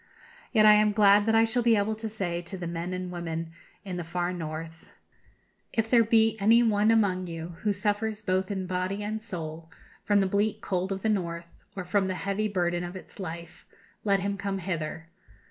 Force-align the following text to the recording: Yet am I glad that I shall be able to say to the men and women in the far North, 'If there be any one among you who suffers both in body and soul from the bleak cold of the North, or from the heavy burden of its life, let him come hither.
Yet 0.51 0.65
am 0.65 0.87
I 0.89 0.93
glad 0.93 1.27
that 1.27 1.35
I 1.35 1.43
shall 1.43 1.61
be 1.61 1.75
able 1.75 1.93
to 1.93 2.09
say 2.09 2.41
to 2.41 2.57
the 2.57 2.65
men 2.65 2.91
and 2.91 3.11
women 3.11 3.51
in 3.85 3.97
the 3.97 4.03
far 4.03 4.33
North, 4.33 4.89
'If 5.73 5.91
there 5.91 6.03
be 6.03 6.37
any 6.39 6.63
one 6.63 6.89
among 6.89 7.27
you 7.27 7.49
who 7.59 7.71
suffers 7.71 8.23
both 8.23 8.49
in 8.49 8.65
body 8.65 9.03
and 9.03 9.21
soul 9.21 9.69
from 10.03 10.19
the 10.19 10.25
bleak 10.25 10.59
cold 10.59 10.91
of 10.91 11.03
the 11.03 11.09
North, 11.09 11.53
or 11.75 11.85
from 11.85 12.07
the 12.07 12.15
heavy 12.15 12.47
burden 12.47 12.83
of 12.83 12.95
its 12.95 13.19
life, 13.19 13.67
let 14.03 14.21
him 14.21 14.37
come 14.37 14.57
hither. 14.57 15.07